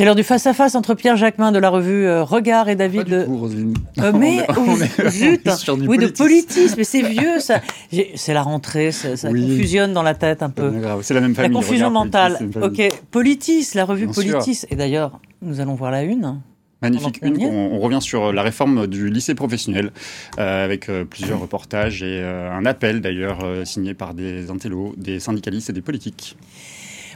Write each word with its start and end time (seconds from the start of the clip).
C'est 0.00 0.06
l'heure 0.06 0.14
du 0.14 0.22
face-à-face 0.24 0.76
entre 0.76 0.94
Pierre 0.94 1.18
Jacquemin 1.18 1.52
de 1.52 1.58
la 1.58 1.68
revue 1.68 2.06
euh, 2.06 2.24
Regard 2.24 2.70
et 2.70 2.74
David. 2.74 3.04
Pas 3.10 3.24
du 3.26 3.34
Roselyne. 3.34 3.74
Euh, 3.98 4.12
mais 4.18 4.38
On 4.48 4.80
est- 4.80 4.90
oh, 5.04 5.10
zut, 5.10 5.42
on 5.46 5.50
est 5.50 5.56
sur 5.56 5.76
du 5.76 5.86
oui, 5.86 5.98
de 5.98 6.06
politisme. 6.06 6.76
mais 6.78 6.84
c'est 6.84 7.02
vieux 7.06 7.38
ça. 7.38 7.60
C'est 8.14 8.32
la 8.32 8.40
rentrée, 8.40 8.92
ça, 8.92 9.18
ça 9.18 9.28
Oui. 9.30 9.42
confusionne 9.42 9.92
dans 9.92 10.02
la 10.02 10.14
tête 10.14 10.42
un 10.42 10.48
peu. 10.48 10.72
C'est 11.02 11.12
la 11.12 11.20
même 11.20 11.32
La 11.32 11.42
famille. 11.42 11.54
confusion 11.54 11.88
regarde, 11.90 12.06
mentale. 12.06 12.38
Ok, 12.62 12.80
Politis, 13.10 13.68
la 13.74 13.84
revue 13.84 14.06
Bien 14.06 14.14
sûr. 14.14 14.38
Politis. 14.38 14.64
Et 14.70 14.74
d'ailleurs, 14.74 15.20
nous 15.42 15.60
allons 15.60 15.74
voir 15.74 15.90
la 15.90 16.02
une. 16.02 16.40
Magnifique. 16.80 17.18
Une, 17.20 17.36
on, 17.44 17.74
on 17.74 17.78
revient 17.80 18.00
sur 18.00 18.32
la 18.32 18.40
réforme 18.40 18.86
du 18.86 19.10
lycée 19.10 19.34
professionnel, 19.34 19.90
euh, 20.38 20.64
avec 20.64 20.88
euh, 20.88 21.04
plusieurs 21.04 21.40
reportages 21.40 22.02
et 22.02 22.22
euh, 22.22 22.50
un 22.50 22.64
appel 22.64 23.02
d'ailleurs 23.02 23.40
euh, 23.44 23.66
signé 23.66 23.92
par 23.92 24.14
des 24.14 24.50
intellos, 24.50 24.94
des 24.96 25.20
syndicalistes 25.20 25.68
et 25.68 25.74
des 25.74 25.82
politiques. 25.82 26.38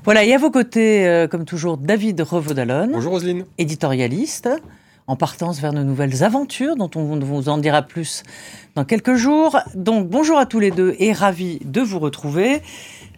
Voilà, 0.04 0.22
et 0.22 0.34
à 0.34 0.38
vos 0.38 0.50
côtés, 0.50 1.06
euh, 1.06 1.26
comme 1.26 1.46
toujours, 1.46 1.78
David 1.78 2.20
Revaudalon, 2.20 2.88
Bonjour 2.92 3.12
Roselyne. 3.12 3.46
éditorialiste, 3.56 4.50
en 5.06 5.16
partance 5.16 5.60
vers 5.60 5.72
de 5.72 5.82
nouvelles 5.82 6.22
aventures 6.22 6.76
dont 6.76 6.90
on 6.94 7.18
vous 7.18 7.48
en 7.48 7.56
dira 7.56 7.80
plus 7.80 8.22
dans 8.74 8.84
quelques 8.84 9.14
jours. 9.14 9.58
Donc 9.74 10.06
bonjour 10.08 10.36
à 10.38 10.44
tous 10.44 10.60
les 10.60 10.70
deux 10.70 10.94
et 10.98 11.12
ravi 11.14 11.58
de 11.64 11.80
vous 11.80 11.98
retrouver. 11.98 12.60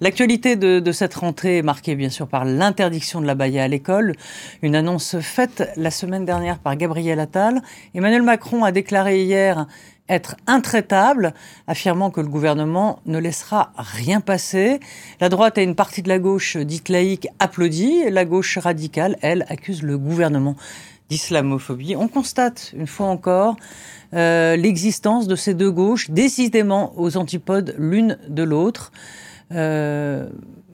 L'actualité 0.01 0.55
de, 0.55 0.79
de 0.79 0.93
cette 0.93 1.15
rentrée 1.15 1.59
est 1.59 1.63
marquée 1.63 1.97
bien 1.97 2.11
sûr 2.11 2.29
par 2.29 2.45
l'interdiction 2.45 3.21
de 3.21 3.27
la 3.27 3.35
baya 3.35 3.65
à 3.65 3.69
l'école, 3.69 4.15
une 4.63 4.77
annonce 4.77 5.19
faite 5.19 5.69
la 5.77 5.91
semaine 5.91 6.25
dernière 6.25 6.59
par 6.61 6.77
Gabriel 6.77 7.19
Attal. 7.19 7.63
Emmanuel 7.95 8.23
Macron 8.23 8.63
a 8.63 8.71
déclaré 8.71 9.25
hier 9.25 9.67
être 10.09 10.37
intraitable, 10.47 11.35
affirmant 11.67 12.11
que 12.11 12.21
le 12.21 12.29
gouvernement 12.29 13.01
ne 13.07 13.19
laissera 13.19 13.73
rien 13.77 14.21
passer. 14.21 14.81
La 15.21 15.29
droite 15.29 15.59
et 15.59 15.63
une 15.63 15.75
partie 15.75 16.03
de 16.03 16.09
la 16.09 16.19
gauche 16.19 16.57
dite 16.57 16.89
laïque 16.89 17.29
applaudit. 17.39 18.11
La 18.11 18.25
gauche 18.25 18.59
radicale, 18.59 19.17
elle, 19.23 19.45
accuse 19.49 19.83
le 19.83 19.99
gouvernement 19.99 20.57
d'islamophobie. 21.09 21.97
On 21.97 22.09
constate, 22.09 22.73
une 22.77 22.87
fois 22.87 23.07
encore, 23.07 23.57
euh, 24.15 24.57
l'existence 24.57 25.27
de 25.27 25.37
ces 25.37 25.55
deux 25.55 25.71
gauches, 25.71 26.11
décidément 26.11 26.93
aux 26.97 27.17
antipodes 27.17 27.75
l'une 27.79 28.19
de 28.29 28.43
l'autre. 28.43 28.93
Euh, 29.53 30.29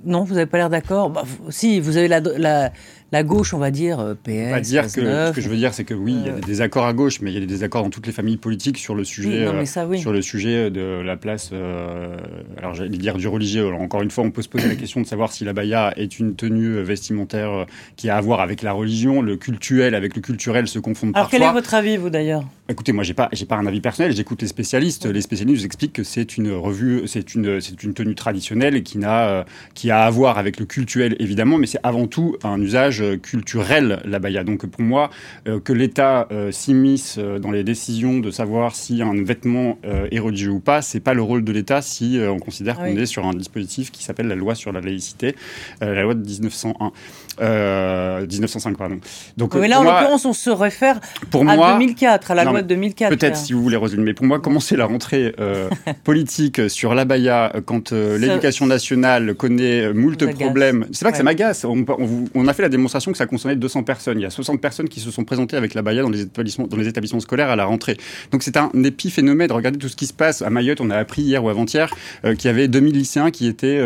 non, 0.05 0.25
vous 0.25 0.35
n'avez 0.35 0.47
pas 0.47 0.59
l'air 0.59 0.71
d'accord 0.71 1.11
bah, 1.11 1.23
vous- 1.25 1.51
Si, 1.51 1.81
vous 1.81 1.97
avez 1.97 2.09
la, 2.09 2.21
la, 2.21 2.73
la 3.13 3.23
gauche, 3.23 3.53
on 3.55 3.59
va 3.59 3.71
dire, 3.71 4.01
euh, 4.01 4.15
PS, 4.15 4.51
Pas 4.51 4.61
dire 4.61 4.83
que 4.85 4.89
PS9. 5.01 5.29
ce 5.29 5.33
que 5.33 5.41
je 5.41 5.49
veux 5.49 5.57
dire, 5.57 5.75
c'est 5.75 5.85
que 5.85 5.95
oui, 5.95 6.15
il 6.19 6.27
y 6.27 6.29
a 6.31 6.33
des 6.33 6.41
désaccords 6.41 6.87
à 6.87 6.93
gauche, 6.93 7.21
mais 7.21 7.31
il 7.31 7.35
y 7.35 7.37
a 7.37 7.41
des 7.41 7.47
désaccords 7.47 7.83
dans 7.83 7.91
toutes 7.91 8.07
les 8.07 8.13
familles 8.13 8.37
politiques 8.39 8.79
sur 8.79 8.95
le 8.95 9.05
sujet, 9.05 9.29
Oui, 9.29 9.53
non, 9.53 9.61
euh, 9.61 9.65
ça, 9.65 9.87
oui. 9.87 9.99
sur 10.01 10.13
le 10.13 10.23
sujet 10.23 10.71
de 10.71 11.03
la 11.05 11.17
place. 11.17 11.51
euh, 11.53 12.17
alors 12.59 12.75
j'allais 12.75 12.89
dire 12.91 13.17
du 13.17 13.29
religieux. 13.29 13.67
Alors, 13.69 13.81
encore 13.83 14.03
une 14.03 14.11
fois, 14.11 14.25
on 14.25 14.31
peut 14.31 14.43
se 14.43 14.49
poser 14.49 14.69
la 14.69 14.75
question 14.77 15.01
de 15.01 15.07
savoir 15.07 15.33
si 15.33 15.45
la 15.45 15.53
baya 15.53 15.93
est 15.97 16.19
une 16.19 16.35
tenue 16.35 16.81
vestimentaire 16.83 17.51
euh, 17.51 17.65
qui 17.97 18.09
a 18.09 18.17
à 18.17 18.21
voir 18.21 18.41
avec 18.41 18.63
la 18.63 18.73
religion, 18.73 19.23
le 19.23 19.37
cultuel 19.37 19.95
avec 19.95 20.17
le 20.17 20.23
culturel 20.23 20.67
se 20.69 20.79
confondent 20.79 21.13
Alors, 21.15 21.29
parfois. 21.29 21.39
quel 21.39 21.49
est 21.49 21.53
votre 21.53 21.75
avis, 21.75 21.97
vous, 21.97 22.11
d'ailleurs? 22.11 22.45
Écoutez, 22.69 22.93
moi, 22.93 23.05
j'ai 23.05 23.15
pas, 23.15 23.29
j'ai 23.33 23.45
pas 23.45 23.57
un 23.57 23.67
avis 23.67 23.81
personnel. 23.83 24.15
J'écoute 24.17 24.41
les 24.41 24.49
spécialistes. 24.49 25.05
Les 25.07 25.21
spécialistes 25.21 25.59
nous 25.61 25.67
expliquent 25.67 25.93
que 25.93 26.05
c'est 26.05 26.37
une 26.39 26.51
revue, 26.53 27.03
c'est 27.07 27.35
une, 27.35 27.61
c'est 27.61 27.83
une 27.83 27.93
tenue 27.93 28.15
traditionnelle 28.15 28.83
qui 28.83 28.97
n'a, 28.99 29.29
euh, 29.29 29.45
qui 29.75 29.91
a 29.91 29.92
à 30.01 30.11
voir 30.11 30.39
avec 30.39 30.59
le 30.59 30.67
cultuel 30.67 31.17
évidemment, 31.19 31.59
mais 31.59 31.67
c'est 31.67 31.81
avant 31.83 32.07
tout 32.07 32.37
un 32.45 32.61
usage 32.61 33.03
euh, 33.03 33.17
culturel 33.17 34.01
la 34.05 34.19
baya. 34.19 34.45
Donc 34.45 34.67
pour 34.67 34.83
moi, 34.83 35.11
euh, 35.49 35.61
que 35.61 35.73
l'État 35.73 36.29
euh, 36.31 36.51
s'immisce 36.53 37.17
euh, 37.19 37.39
dans 37.39 37.51
les 37.51 37.65
décisions 37.65 38.19
de 38.19 38.31
savoir 38.31 38.75
si 38.75 39.03
un 39.03 39.23
vêtement 39.23 39.79
est 40.11 40.19
religieux 40.19 40.51
ou 40.51 40.61
pas, 40.61 40.83
c'est 40.83 41.01
pas 41.01 41.15
le 41.15 41.23
rôle 41.23 41.45
de 41.45 41.53
l'État 41.53 41.83
si 41.83 42.19
on 42.21 42.39
considère 42.39 42.77
qu'on 42.77 42.95
oui. 42.95 43.01
est 43.01 43.07
sur 43.07 43.27
un 43.27 43.33
dispositif 43.33 43.91
qui 43.91 44.03
s'appelle 44.03 44.27
la 44.27 44.35
loi 44.35 44.55
sur 44.55 44.73
la 44.73 44.81
laïcité, 44.81 45.35
la 45.81 46.03
loi 46.03 46.15
de 46.15 46.25
1901, 46.25 46.93
euh, 47.41 48.27
1905 48.27 48.77
pardon. 48.77 48.99
Donc 49.37 49.55
Mais 49.55 49.69
là, 49.69 49.81
en 49.81 49.85
l'occurrence, 49.85 50.25
on 50.25 50.33
se 50.33 50.51
réfère 50.51 51.01
pour 51.31 51.49
à 51.49 51.57
moi, 51.57 51.73
2004, 51.75 52.31
à 52.31 52.35
la 52.35 52.45
Non, 52.45 52.53
loi 52.53 52.63
de 52.63 52.69
2004. 52.69 53.11
Peut-être 53.11 53.37
si 53.37 53.53
vous 53.53 53.63
voulez 53.63 53.77
Roselyne, 53.77 54.03
mais 54.03 54.15
pour 54.15 54.27
moi, 54.27 54.41
commencer 54.41 54.77
la 54.77 54.87
rentrée 54.87 55.35
politique 56.05 56.71
sur 56.71 56.95
l'abaya 56.95 57.53
quand 57.65 57.93
l'éducation 57.93 58.67
nationale 58.67 59.35
connaît 59.35 59.82
euh, 59.83 59.95
moult 59.95 60.17
problèmes. 60.35 60.87
C'est 60.93 61.05
pas 61.05 61.11
que 61.13 61.17
ça 61.17 61.23
m'agace. 61.23 61.65
On, 61.65 61.85
on 61.99 62.05
vous- 62.05 62.29
on 62.35 62.47
a 62.49 62.53
fait 62.53 62.63
la 62.63 62.69
démonstration 62.69 63.13
que 63.13 63.19
ça 63.19 63.27
concernait 63.27 63.57
200 63.57 63.83
personnes. 63.83 64.19
Il 64.19 64.23
y 64.23 64.27
a 64.27 64.31
60 64.31 64.61
personnes 64.61 64.89
qui 64.89 65.01
se 65.01 65.11
sont 65.11 65.25
présentées 65.25 65.57
avec 65.57 65.75
l'abaya 65.75 66.03
dans 66.03 66.11
les 66.11 66.23
établissements, 66.23 66.67
dans 66.67 66.77
les 66.77 66.89
établissements 66.89 67.21
scolaires 67.21 67.51
à 67.51 67.57
la 67.57 67.65
rentrée. 67.65 67.97
Donc 68.31 68.43
c'est 68.43 68.57
un 68.57 68.71
épiphénomène. 68.85 69.51
Regardez 69.53 69.79
tout 69.79 69.89
ce 69.89 69.97
qui 69.97 70.07
se 70.07 70.13
passe 70.13 70.43
à 70.43 70.51
Mayotte. 70.51 70.81
On 70.81 70.91
a 70.91 70.97
appris 70.97 71.23
hier 71.23 71.43
ou 71.45 71.49
avant-hier 71.49 71.93
euh, 72.25 72.35
qu'il 72.35 72.49
y 72.49 72.51
avait 72.51 72.69
2000 72.69 72.95
lycéens 72.95 73.31
qui 73.31 73.47
étaient, 73.47 73.79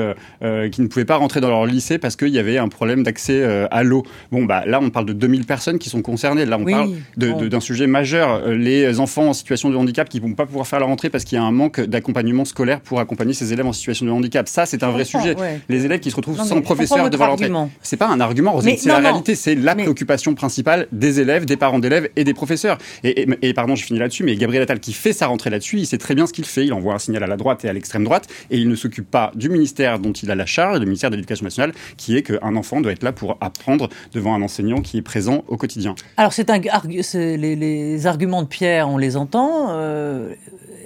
euh, 0.43 0.69
qui 0.69 0.81
ne 0.83 0.87
pouvaient 0.89 1.05
pas 1.05 1.17
rentrer 1.17 1.41
dans 1.41 1.49
leur 1.49 1.67
lycée 1.67 1.99
parce 1.99 2.17
qu'il 2.17 2.29
y 2.29 2.39
avait 2.39 2.59
un 2.59 2.69
problème 2.69 3.03
d'accès 3.03 3.43
euh, 3.43 3.67
à 3.71 3.83
l'eau. 3.83 4.03
Bon 4.33 4.45
bah 4.45 4.65
là, 4.67 4.81
on 4.83 4.91
parle 4.91 5.07
de 5.07 5.13
2000 5.13 5.45
personnes 5.47 5.79
qui 5.79 5.89
sont 5.91 6.03
concernées. 6.03 6.45
Là, 6.47 6.59
on 6.59 6.65
Oui, 6.65 6.73
parle 6.73 6.91
de- 7.17 7.31
bon. 7.31 7.41
de- 7.43 7.49
d'un 7.49 7.61
sujet 7.61 7.87
majeur. 7.87 8.49
Les 8.49 9.01
enfants 9.01 9.29
en 9.29 9.33
situation 9.33 9.71
de 9.71 9.77
handicap 9.77 10.09
qui 10.09 10.19
ne 10.21 10.27
vont 10.27 10.35
pas 10.35 10.47
pouvoir 10.47 10.67
faire 10.67 10.81
la 10.81 10.87
rentrée 10.87 11.11
parce 11.11 11.25
qu'il 11.25 11.37
y 11.37 11.41
a 11.41 11.45
un 11.45 11.53
manque 11.53 11.81
d'accompagnement 11.81 12.45
scolaire 12.45 12.81
pour 12.81 13.01
accompagner 13.01 13.33
ces 13.33 13.53
élèves 13.53 13.67
en 13.67 13.73
situation 13.73 14.07
de 14.07 14.11
handicap. 14.11 14.49
Ça, 14.49 14.67
c'est 14.67 14.83
un 14.83 14.91
vrai 14.91 15.05
sujet. 15.05 15.37
ouais. 15.37 15.61
Les 15.69 15.85
élèves 15.87 16.01
qui 16.01 16.11
se 16.11 16.17
retrouvent 16.17 16.37
Non, 16.37 16.45
sans 16.45 16.61
professeur 16.61 17.09
devant 17.11 17.25
argument. 17.25 17.71
C'est 17.83 17.97
pas 17.97 18.09
un 18.09 18.21
argument, 18.21 18.61
c'est 18.61 18.85
non, 18.87 18.95
la 18.95 19.01
non. 19.01 19.09
réalité, 19.09 19.35
c'est 19.35 19.55
la 19.55 19.75
Mais- 19.75 19.83
préoccupation 19.85 20.35
principale 20.35 20.87
des 20.93 21.21
élèves, 21.21 21.47
des 21.47 21.57
parents 21.57 21.79
d'élèves 21.79 22.11
et 22.17 22.25
des 22.25 22.35
professeurs. 22.35 22.79
Et, 23.03 23.23
et- 23.23 23.29
et 23.43 23.55
pardon, 23.55 23.75
je 23.75 23.85
finis 23.85 23.99
là-dessus, 23.99 24.23
mais 24.25 24.37
Gabriel 24.37 24.63
Attal 24.63 24.81
qui 24.81 24.93
fait 24.93 25.13
sa 25.15 25.27
rentrée 25.27 25.51
là-dessus, 25.51 25.79
il 25.79 25.87
sait 25.87 25.99
très 25.99 26.15
bien 26.15 26.27
ce 26.27 26.33
qu'il 26.33 26.45
fait. 26.45 26.67
Il 26.67 26.73
envoie 26.73 26.95
un 26.95 26.99
signal 26.99 27.23
à 27.23 27.27
la 27.27 27.37
droite 27.37 27.65
et 27.65 27.69
à 27.69 27.73
l'extrême 27.73 28.05
droite, 28.05 28.27
et 28.51 28.59
il 28.59 28.69
ne 28.69 28.75
s'occupe 28.77 29.11
pas 29.11 29.33
du 29.35 29.49
ministère 29.49 29.99
dont 29.99 30.13
il 30.13 30.31
a 30.31 30.35
la 30.35 30.47
charge, 30.47 30.79
le 30.79 30.85
ministère 30.85 31.11
de 31.11 31.17
l'Éducation 31.17 31.45
nationale, 31.45 31.73
qui 31.97 32.17
est 32.17 32.23
qu'un 32.23 32.57
enfant 32.57 32.81
doit 32.81 32.93
être 32.93 33.03
là 33.03 33.13
pour 33.13 33.39
apprendre 33.41 33.89
devant 34.13 34.35
un 34.35 34.43
enseignant 34.43 34.81
qui 34.81 34.99
est 34.99 35.03
présent 35.03 35.45
au 35.49 35.57
quotidien. 35.57 35.95
Alors, 36.17 36.33
c'est 36.33 36.51
un, 36.51 36.59
argu- 36.59 37.03
c'est 37.03 37.37
les, 37.37 37.57
les 37.57 38.07
arguments 38.07 38.43
de 38.43 38.49
Pierre, 38.49 38.89
on 38.89 38.99
les 38.99 39.17
entend. 39.17 39.69
euh, 39.71 40.33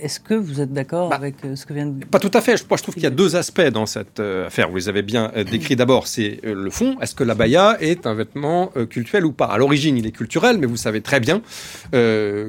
Est-ce 0.02 0.20
que 0.20 0.34
vous 0.34 0.60
êtes 0.60 0.72
d'accord 0.72 1.10
Bah, 1.10 1.16
avec 1.16 1.34
euh, 1.44 1.56
ce 1.56 1.66
que 1.66 1.72
vient 1.74 1.86
de 1.86 2.04
Pas 2.04 2.18
tout 2.18 2.30
à 2.34 2.40
fait. 2.40 2.56
Je, 2.56 2.64
moi, 2.68 2.76
je 2.76 2.82
trouve 2.82 2.94
qu'il 2.94 3.02
y 3.04 3.06
a 3.06 3.10
deux 3.10 3.36
aspects 3.36 3.60
dans 3.60 3.86
cette 3.86 4.18
euh, 4.20 4.46
affaire. 4.46 4.68
Vous 4.70 4.76
les 4.76 4.88
avez 4.90 5.02
bien 5.02 5.32
euh, 5.36 5.44
décrits. 5.44 5.76
D'abord, 5.76 6.06
c'est 6.06 6.40
euh, 6.44 6.54
le 6.54 6.70
fond. 6.70 6.98
Est-ce 7.00 7.14
que 7.14 7.24
la 7.24 7.34
baya 7.34 7.78
est 7.80 8.06
un 8.06 8.14
vêtement 8.14 8.70
euh, 8.76 8.84
cultuel 8.84 9.24
ou 9.24 9.32
pas? 9.32 9.46
À 9.46 9.56
l'origine, 9.56 9.96
il 9.96 10.06
est 10.06 10.12
culturel, 10.12 10.58
mais 10.58 10.66
vous 10.66 10.76
savez 10.76 11.00
très 11.00 11.20
bien 11.20 11.40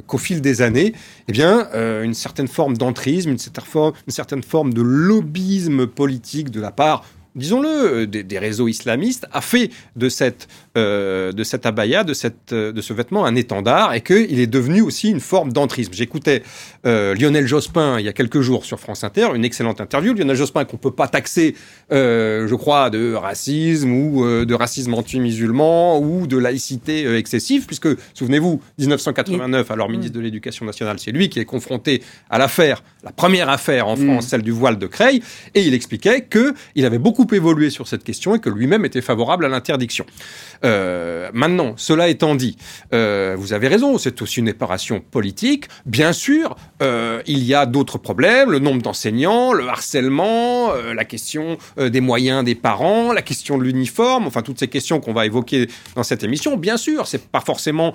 qu'au 0.08 0.18
fil 0.18 0.42
des 0.42 0.62
années, 0.62 0.94
eh 1.28 1.32
bien, 1.32 1.70
une 2.04 2.14
certaine 2.14 2.48
forme 2.48 2.78
d'entrisme, 2.78 3.30
une 3.30 3.38
certaine 3.38 3.66
forme, 3.66 3.94
une 4.08 4.14
certaine 4.14 4.44
forme 4.44 4.74
de 4.74 4.82
lobbyisme 4.82 5.88
politique 5.88 6.50
de 6.52 6.60
la 6.60 6.72
part 6.72 7.04
disons-le, 7.36 7.70
euh, 7.70 8.08
des, 8.08 8.24
des 8.24 8.40
réseaux 8.40 8.68
islamistes, 8.68 9.26
a 9.32 9.42
fait 9.42 9.70
de 9.96 10.10
cette, 10.10 10.48
euh, 10.78 11.32
de 11.32 11.44
cette 11.44 11.66
abaya, 11.66 12.04
de, 12.04 12.14
cette, 12.14 12.54
euh, 12.54 12.72
de 12.72 12.82
ce 12.82 12.94
vêtement, 12.94 13.26
un 13.26 13.36
étendard, 13.36 13.94
et 13.94 14.02
qu'il 14.02 14.40
est 14.40 14.48
devenu 14.48 14.82
aussi 14.82 15.10
une 15.10 15.20
forme 15.20 15.52
d'entrisme. 15.52 15.94
J'écoutais 15.94 16.44
euh, 16.86 17.16
Lionel 17.16 17.48
Jospin 17.48 18.00
il 18.00 18.06
y 18.06 18.10
a 18.10 18.14
quelques 18.14 18.42
jours 18.42 18.66
sur 18.66 18.80
France 18.80 19.04
Inter, 19.04 19.30
une 19.36 19.46
excellente 19.46 19.82
interview. 19.82 20.14
Lionel 20.14 20.36
Jospin 20.36 20.66
qu'on 20.66 20.78
peut 20.78 20.92
pas 20.92 21.08
taxer, 21.08 21.56
euh, 21.92 22.48
je 22.48 22.56
crois, 22.56 22.90
de 22.90 23.14
racisme 23.14 23.92
ou 23.92 24.26
de 24.26 24.54
racisme 24.54 24.94
anti-musulman 24.94 26.00
ou 26.00 26.28
de 26.28 26.38
laïcité 26.38 27.18
excessive, 27.18 27.66
puisque, 27.66 27.90
souvenez-vous, 28.14 28.62
1989, 28.78 29.72
alors 29.72 29.90
ministre 29.90 30.16
de 30.16 30.22
l'Éducation 30.22 30.66
nationale, 30.66 31.00
c'est 31.00 31.12
lui 31.12 31.30
qui 31.30 31.40
est 31.40 31.46
confronté 31.46 32.02
à 32.30 32.38
l'affaire, 32.38 32.84
la 33.04 33.12
première 33.12 33.50
affaire 33.50 33.88
en 33.88 33.96
France, 33.96 34.28
celle 34.28 34.42
du 34.42 34.52
voile 34.52 34.78
de 34.78 34.88
Creil, 34.88 35.22
et 35.56 35.64
il 35.64 35.74
expliquait 35.74 36.22
que 36.22 36.54
il 36.76 36.86
avait 36.86 36.98
beaucoup 36.98 37.21
évolué 37.32 37.70
sur 37.70 37.88
cette 37.88 38.04
question 38.04 38.36
et 38.36 38.40
que 38.40 38.50
lui-même 38.50 38.86
était 38.86 39.02
favorable 39.02 39.46
à 39.46 39.50
l'interdiction. 39.50 40.06
Euh, 40.64 41.30
maintenant, 41.34 41.74
cela 41.78 42.08
étant 42.08 42.36
dit, 42.36 42.58
euh, 42.94 43.36
vous 43.38 43.54
avez 43.54 43.68
raison, 43.68 43.98
c'est 43.98 44.22
aussi 44.22 44.40
une 44.40 44.50
opération 44.50 45.00
politique. 45.00 45.66
Bien 45.86 46.14
sûr, 46.14 46.56
euh, 46.82 47.22
il 47.26 47.44
y 47.44 47.54
a 47.54 47.66
d'autres 47.66 47.98
problèmes, 47.98 48.52
le 48.52 48.60
nombre 48.60 48.82
d'enseignants, 48.82 49.54
le 49.54 49.68
harcèlement, 49.68 50.74
la 50.74 51.06
question 51.06 51.58
des 51.78 52.02
moyens 52.02 52.44
des 52.44 52.56
parents, 52.56 53.14
la 53.14 53.22
question 53.22 53.58
de 53.58 53.64
l'uniforme, 53.64 54.28
enfin 54.28 54.42
toutes 54.42 54.60
ces 54.60 54.68
questions 54.68 55.00
qu'on 55.00 55.14
va 55.14 55.26
évoquer 55.26 55.68
dans 55.96 56.04
cette 56.04 56.24
émission. 56.24 56.58
Bien 56.58 56.78
sûr, 56.78 57.08
c'est 57.08 57.28
pas 57.28 57.42
forcément 57.42 57.94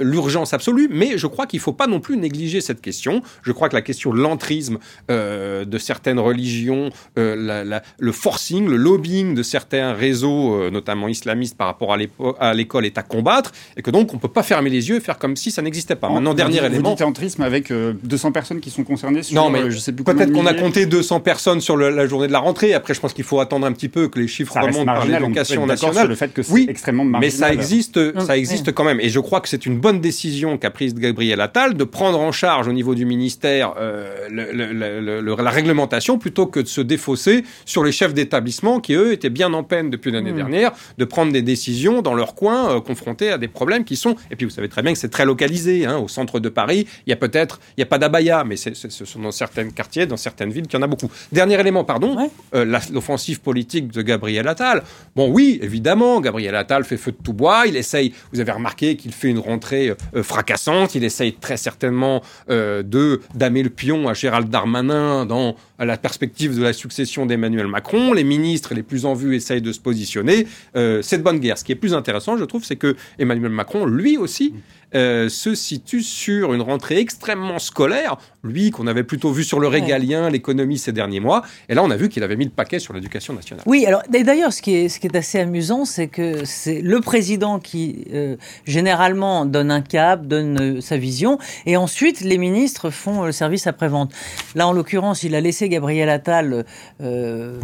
l'urgence 0.00 0.54
absolue, 0.54 0.88
mais 0.90 1.18
je 1.18 1.26
crois 1.26 1.46
qu'il 1.46 1.60
faut 1.60 1.72
pas 1.72 1.86
non 1.86 2.00
plus 2.00 2.16
négliger 2.16 2.60
cette 2.60 2.80
question. 2.80 3.22
Je 3.42 3.52
crois 3.52 3.68
que 3.68 3.76
la 3.76 3.82
question 3.82 4.12
de 4.12 4.18
l'entrisme 4.18 4.78
de 5.08 5.78
certaines 5.78 6.18
religions, 6.18 6.90
le 7.16 8.12
forcing, 8.12 8.57
le 8.66 8.76
lobbying 8.76 9.34
de 9.34 9.42
certains 9.42 9.92
réseaux, 9.92 10.54
euh, 10.54 10.70
notamment 10.70 11.06
islamistes, 11.08 11.56
par 11.56 11.66
rapport 11.66 11.94
à 12.40 12.54
l'école 12.54 12.86
est 12.86 12.96
à 12.98 13.02
combattre, 13.02 13.52
et 13.76 13.82
que 13.82 13.90
donc 13.90 14.14
on 14.14 14.18
peut 14.18 14.28
pas 14.28 14.42
fermer 14.42 14.70
les 14.70 14.88
yeux 14.88 14.96
et 14.96 15.00
faire 15.00 15.18
comme 15.18 15.36
si 15.36 15.50
ça 15.50 15.60
n'existait 15.62 15.94
pas. 15.96 16.08
Maintenant, 16.08 16.30
Vous 16.30 16.36
dernier 16.36 16.54
dites- 16.54 16.64
élément. 16.64 16.88
Vous 16.90 16.94
dites 16.96 17.04
entrisme 17.04 17.42
avec 17.42 17.70
euh, 17.70 17.92
200 18.02 18.32
personnes 18.32 18.60
qui 18.60 18.70
sont 18.70 18.84
concernées 18.84 19.22
sur, 19.22 19.34
Non, 19.36 19.50
mais 19.50 19.60
euh, 19.60 19.70
je 19.70 19.78
sais 19.78 19.92
plus 19.92 20.02
Peut-être 20.04 20.32
qu'on 20.32 20.46
a 20.46 20.54
compté 20.54 20.86
200 20.86 21.20
personnes 21.20 21.60
sur 21.60 21.76
le- 21.76 21.90
la 21.90 22.06
journée 22.06 22.26
de 22.26 22.32
la 22.32 22.38
rentrée. 22.38 22.72
Après, 22.74 22.94
je 22.94 23.00
pense 23.00 23.12
qu'il 23.12 23.24
faut 23.24 23.40
attendre 23.40 23.66
un 23.66 23.72
petit 23.72 23.88
peu 23.88 24.08
que 24.08 24.18
les 24.18 24.26
chiffres 24.28 24.54
Ça 24.54 24.60
remontent 24.62 24.84
par 24.86 25.04
l'éducation 25.06 25.66
nationale. 25.66 25.96
sur 25.96 26.08
le 26.08 26.14
fait 26.14 26.32
que 26.32 26.42
c'est 26.42 26.52
Oui, 26.52 26.66
extrêmement 26.68 27.04
Mais 27.04 27.10
marginal. 27.10 27.32
ça 27.48 27.52
existe, 27.52 27.96
Non, 27.98 28.20
ça 28.24 28.36
existe 28.38 28.72
quand 28.72 28.84
même. 28.84 29.00
Et 29.00 29.10
je 29.10 29.20
crois 29.20 29.40
que 29.40 29.48
c'est 29.48 29.66
une 29.66 29.78
bonne 29.78 30.00
décision 30.00 30.56
qu'a 30.58 30.70
prise 30.70 30.94
Gabriel 30.94 31.40
Attal 31.40 31.74
de 31.74 31.84
prendre 31.84 32.18
en 32.20 32.32
charge 32.32 32.66
au 32.68 32.72
niveau 32.72 32.94
du 32.94 33.04
ministère 33.04 33.74
euh, 33.78 34.26
le- 34.30 34.52
le- 34.52 34.72
le- 34.72 35.00
le- 35.00 35.20
le- 35.20 35.36
la 35.42 35.50
réglementation 35.50 36.18
plutôt 36.18 36.46
que 36.46 36.60
de 36.60 36.66
se 36.66 36.80
défausser 36.80 37.44
sur 37.64 37.84
les 37.84 37.92
chefs 37.92 38.14
d'établissement 38.14 38.47
établissements 38.48 38.80
qui, 38.80 38.94
eux, 38.94 39.12
étaient 39.12 39.30
bien 39.30 39.52
en 39.52 39.62
peine 39.62 39.90
depuis 39.90 40.10
l'année 40.10 40.32
mmh. 40.32 40.36
dernière 40.36 40.72
de 40.96 41.04
prendre 41.04 41.32
des 41.32 41.42
décisions 41.42 42.02
dans 42.02 42.14
leur 42.14 42.34
coin, 42.34 42.76
euh, 42.76 42.80
confrontés 42.80 43.30
à 43.30 43.38
des 43.38 43.48
problèmes 43.48 43.84
qui 43.84 43.96
sont... 43.96 44.16
Et 44.30 44.36
puis, 44.36 44.46
vous 44.46 44.52
savez 44.52 44.68
très 44.68 44.82
bien 44.82 44.92
que 44.92 44.98
c'est 44.98 45.10
très 45.10 45.26
localisé. 45.26 45.84
Hein, 45.86 45.98
au 45.98 46.08
centre 46.08 46.40
de 46.40 46.48
Paris, 46.48 46.86
il 47.06 47.10
y 47.10 47.12
a 47.12 47.16
peut-être... 47.16 47.60
Il 47.76 47.80
n'y 47.80 47.82
a 47.82 47.86
pas 47.86 47.98
d'abaya, 47.98 48.44
mais 48.44 48.56
ce 48.56 49.04
sont 49.04 49.20
dans 49.20 49.30
certains 49.30 49.68
quartiers, 49.70 50.06
dans 50.06 50.16
certaines 50.16 50.50
villes, 50.50 50.66
qu'il 50.66 50.78
y 50.78 50.82
en 50.82 50.84
a 50.84 50.88
beaucoup. 50.88 51.10
Dernier 51.32 51.60
élément, 51.60 51.84
pardon, 51.84 52.30
euh, 52.54 52.78
l'offensive 52.92 53.40
politique 53.40 53.92
de 53.92 54.02
Gabriel 54.02 54.48
Attal. 54.48 54.82
Bon, 55.14 55.30
oui, 55.30 55.58
évidemment, 55.62 56.20
Gabriel 56.20 56.54
Attal 56.54 56.84
fait 56.84 56.96
feu 56.96 57.12
de 57.12 57.18
tout 57.22 57.34
bois. 57.34 57.66
Il 57.66 57.76
essaye... 57.76 58.14
Vous 58.32 58.40
avez 58.40 58.52
remarqué 58.52 58.96
qu'il 58.96 59.12
fait 59.12 59.28
une 59.28 59.38
rentrée 59.38 59.92
fracassante. 60.22 60.94
Il 60.94 61.04
essaye 61.04 61.34
très 61.34 61.56
certainement 61.56 62.22
de 62.48 63.20
damer 63.34 63.62
le 63.62 63.70
pion 63.70 64.08
à 64.08 64.14
Gérald 64.14 64.48
Darmanin 64.48 65.26
dans 65.26 65.56
la 65.84 65.96
perspective 65.96 66.56
de 66.56 66.62
la 66.62 66.72
succession 66.72 67.26
d'Emmanuel 67.26 67.66
Macron. 67.66 68.12
Les 68.12 68.24
ministres 68.24 68.74
les 68.74 68.82
plus 68.82 69.04
en 69.06 69.14
vue 69.14 69.36
essayent 69.36 69.62
de 69.62 69.72
se 69.72 69.80
positionner. 69.80 70.46
Euh, 70.76 71.02
c'est 71.02 71.18
de 71.18 71.22
bonne 71.22 71.38
guerre. 71.38 71.58
Ce 71.58 71.64
qui 71.64 71.72
est 71.72 71.76
plus 71.76 71.94
intéressant, 71.94 72.36
je 72.36 72.44
trouve, 72.44 72.64
c'est 72.64 72.76
que 72.76 72.96
Emmanuel 73.18 73.52
Macron, 73.52 73.86
lui 73.86 74.16
aussi, 74.16 74.54
euh, 74.94 75.28
se 75.28 75.54
situe 75.54 76.02
sur 76.02 76.54
une 76.54 76.62
rentrée 76.62 76.98
extrêmement 76.98 77.58
scolaire, 77.58 78.16
lui 78.42 78.70
qu'on 78.70 78.86
avait 78.86 79.04
plutôt 79.04 79.30
vu 79.32 79.44
sur 79.44 79.60
le 79.60 79.68
régalien, 79.68 80.30
l'économie 80.30 80.78
ces 80.78 80.92
derniers 80.92 81.20
mois, 81.20 81.42
et 81.68 81.74
là 81.74 81.82
on 81.84 81.90
a 81.90 81.96
vu 81.96 82.08
qu'il 82.08 82.22
avait 82.22 82.36
mis 82.36 82.46
le 82.46 82.50
paquet 82.50 82.78
sur 82.78 82.94
l'éducation 82.94 83.34
nationale. 83.34 83.64
Oui, 83.66 83.84
alors 83.84 84.02
d'ailleurs 84.08 84.50
ce 84.50 84.62
qui 84.62 84.74
est 84.74 84.88
ce 84.88 84.98
qui 84.98 85.06
est 85.06 85.14
assez 85.14 85.40
amusant, 85.40 85.84
c'est 85.84 86.06
que 86.06 86.46
c'est 86.46 86.80
le 86.80 87.00
président 87.00 87.58
qui 87.58 88.06
euh, 88.14 88.36
généralement 88.64 89.44
donne 89.44 89.70
un 89.70 89.82
cap, 89.82 90.26
donne 90.26 90.58
euh, 90.58 90.80
sa 90.80 90.96
vision, 90.96 91.38
et 91.66 91.76
ensuite 91.76 92.22
les 92.22 92.38
ministres 92.38 92.88
font 92.88 93.24
le 93.24 93.32
service 93.32 93.66
après-vente. 93.66 94.12
Là 94.54 94.66
en 94.68 94.72
l'occurrence, 94.72 95.22
il 95.22 95.34
a 95.34 95.42
laissé 95.42 95.68
Gabriel 95.68 96.08
Attal 96.08 96.64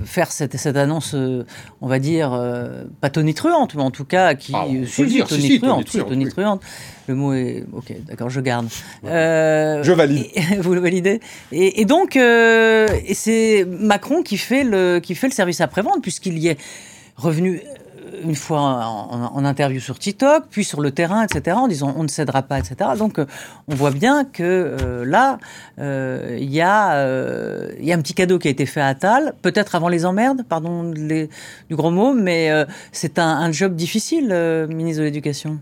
faire 0.04 0.30
cette, 0.30 0.58
cette 0.58 0.76
annonce, 0.76 1.14
on 1.14 1.88
va 1.88 1.98
dire 1.98 2.38
pas 3.00 3.08
tonitruante, 3.08 3.74
mais 3.76 3.82
en 3.82 3.90
tout 3.90 4.04
cas 4.04 4.34
qui 4.34 4.52
ah, 4.54 4.66
tonitruante, 5.26 5.86
tonitruante. 5.90 6.60
Le 7.06 7.14
mot 7.14 7.34
est 7.34 7.64
ok, 7.72 7.92
d'accord, 8.06 8.30
je 8.30 8.40
garde. 8.40 8.68
Euh, 9.04 9.82
je 9.82 9.92
valide. 9.92 10.26
vous 10.60 10.74
le 10.74 10.80
validez. 10.80 11.20
Et, 11.52 11.84
donc, 11.84 12.16
euh, 12.16 12.86
c'est 13.12 13.66
Macron 13.68 14.22
qui 14.22 14.38
fait 14.38 14.64
le 14.64 15.00
qui 15.00 15.14
fait 15.14 15.28
le 15.28 15.32
service 15.32 15.60
après 15.60 15.82
vente 15.82 16.00
puisqu'il 16.00 16.38
y 16.38 16.48
est 16.48 16.58
revenu 17.16 17.60
euh, 17.60 18.22
une 18.24 18.34
fois 18.34 18.60
en, 18.60 19.44
interview 19.44 19.80
sur 19.80 19.98
TikTok, 19.98 20.44
puis 20.50 20.64
sur 20.64 20.80
le 20.80 20.92
terrain, 20.92 21.22
etc., 21.22 21.56
en 21.58 21.68
disant 21.68 21.92
on 21.94 22.04
ne 22.04 22.08
cédera 22.08 22.42
pas, 22.42 22.58
etc. 22.58 22.92
Donc 22.96 23.20
on 23.68 23.74
voit 23.74 23.90
bien 23.90 24.24
que 24.24 25.04
là, 25.06 25.38
il 25.76 26.50
y, 26.50 26.62
a, 26.62 27.06
y 27.78 27.92
a 27.92 27.94
un 27.94 28.00
petit 28.00 28.14
cadeau 28.14 28.38
qui 28.38 28.48
a 28.48 28.50
été 28.50 28.64
fait 28.64 28.80
à 28.80 28.94
Tal, 28.94 29.34
peut-être 29.42 29.74
avant 29.74 29.88
les 29.88 30.06
emmerdes, 30.06 30.42
pardon 30.48 30.84
du 30.84 31.28
gros 31.72 31.90
mot, 31.90 32.14
mais 32.14 32.50
c'est 32.92 33.18
un, 33.18 33.28
un, 33.28 33.52
job 33.52 33.74
difficile, 33.76 34.28
ministre 34.70 35.00
de 35.00 35.04
l'Éducation. 35.04 35.58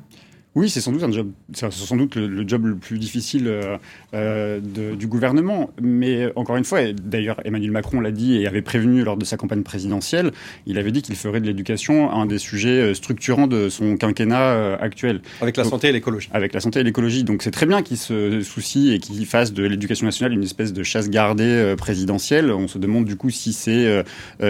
Oui, 0.54 0.69
c'est 0.69 0.82
sans 0.82 0.93
doute 0.93 1.02
un 1.02 1.10
job, 1.10 1.31
c'est 1.54 1.72
sans 1.72 1.96
doute 1.96 2.14
le, 2.16 2.46
job 2.46 2.66
le 2.66 2.76
plus 2.76 2.99
difficile 2.99 3.49
euh, 3.49 3.78
euh 4.12 4.60
de, 4.60 4.94
du 4.94 5.06
gouvernement. 5.06 5.70
Mais 5.81 6.31
encore 6.37 6.56
une 6.56 6.64
fois, 6.64 6.93
d'ailleurs 6.93 7.40
Emmanuel 7.46 7.70
Macron 7.70 8.00
l'a 8.00 8.10
dit 8.10 8.37
et 8.37 8.46
avait 8.46 8.60
prévenu 8.60 9.02
lors 9.02 9.16
de 9.16 9.25
sa 9.25 9.38
campagne 9.38 9.62
présidentielle, 9.62 10.31
il 10.66 10.76
avait 10.76 10.93
dit 10.93 11.00
qu'il 11.00 11.16
ferait 11.16 11.40
de 11.40 11.46
l'éducation 11.46 12.10
un 12.10 12.26
des 12.26 12.37
sujets 12.37 12.69
euh, 12.69 12.94
structurants 12.94 13.46
de 13.46 13.70
son 13.70 13.96
quinquennat 13.96 14.43
euh, 14.43 14.76
actuel. 14.78 15.22
Avec 15.40 15.56
la 15.56 15.64
santé 15.64 15.88
et 15.88 15.93
l'écologie. 15.93 16.28
Avec 16.34 16.52
la 16.52 16.60
santé 16.60 16.81
et 16.81 16.84
l'écologie. 16.84 17.25
Donc 17.25 17.43
c'est 17.43 17.50
très 17.50 17.64
bien 17.64 17.81
qu'il 17.81 17.96
se 17.96 18.43
soucie 18.43 18.93
et 18.93 18.99
qu'il 18.99 19.25
fasse 19.25 19.54
de 19.54 19.64
l'éducation 19.64 20.04
nationale 20.04 20.34
une 20.34 20.43
espèce 20.43 20.75
de 20.75 20.82
chasse 20.82 21.08
gardée 21.08 21.75
présidentielle. 21.78 22.50
On 22.50 22.69
se 22.69 22.76
demande 22.76 23.06
du 23.06 23.16
coup 23.16 23.31
si 23.31 23.54
c'est 23.54 24.04